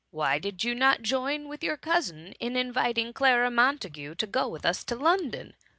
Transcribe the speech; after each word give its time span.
Why 0.09 0.39
did 0.39 0.55
not 0.65 0.97
you 0.97 1.03
join 1.03 1.47
with 1.47 1.63
your 1.63 1.77
cousin 1.77 2.33
in 2.39 2.55
inviting 2.57 3.13
Clara 3.13 3.51
Montagu 3.51 4.15
to 4.15 4.25
go 4.25 4.47
with 4.47 4.65
us 4.65 4.83
to 4.85 4.95
Lon 4.95 5.29
don?" 5.29 5.53